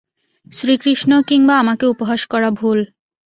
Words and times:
শ্রীকৃষ্ণ 0.47 1.11
কিংবা 1.27 1.53
আমাকে 1.57 1.85
উপহাস 1.85 2.21
করা 2.25 2.49
ভুল। 2.51 2.79